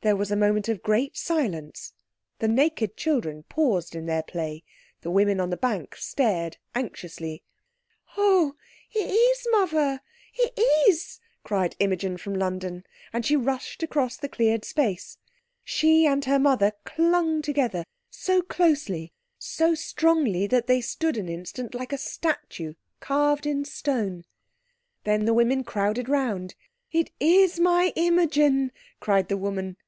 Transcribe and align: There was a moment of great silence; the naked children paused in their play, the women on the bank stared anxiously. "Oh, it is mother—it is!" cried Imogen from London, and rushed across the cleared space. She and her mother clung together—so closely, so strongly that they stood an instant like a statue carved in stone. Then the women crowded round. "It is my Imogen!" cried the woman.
There 0.00 0.16
was 0.16 0.30
a 0.30 0.36
moment 0.36 0.68
of 0.68 0.82
great 0.82 1.16
silence; 1.16 1.94
the 2.38 2.46
naked 2.46 2.94
children 2.94 3.44
paused 3.44 3.94
in 3.94 4.04
their 4.04 4.22
play, 4.22 4.62
the 5.00 5.10
women 5.10 5.40
on 5.40 5.48
the 5.48 5.56
bank 5.56 5.96
stared 5.96 6.58
anxiously. 6.74 7.42
"Oh, 8.18 8.54
it 8.92 8.98
is 9.10 9.46
mother—it 9.50 10.60
is!" 10.90 11.20
cried 11.42 11.74
Imogen 11.78 12.18
from 12.18 12.34
London, 12.34 12.84
and 13.14 13.46
rushed 13.46 13.82
across 13.82 14.18
the 14.18 14.28
cleared 14.28 14.62
space. 14.66 15.16
She 15.64 16.04
and 16.06 16.22
her 16.26 16.38
mother 16.38 16.72
clung 16.84 17.40
together—so 17.40 18.42
closely, 18.42 19.14
so 19.38 19.74
strongly 19.74 20.46
that 20.46 20.66
they 20.66 20.82
stood 20.82 21.16
an 21.16 21.30
instant 21.30 21.74
like 21.74 21.94
a 21.94 21.96
statue 21.96 22.74
carved 23.00 23.46
in 23.46 23.64
stone. 23.64 24.26
Then 25.04 25.24
the 25.24 25.32
women 25.32 25.64
crowded 25.64 26.10
round. 26.10 26.56
"It 26.92 27.10
is 27.20 27.58
my 27.58 27.94
Imogen!" 27.96 28.70
cried 29.00 29.28
the 29.30 29.38
woman. 29.38 29.78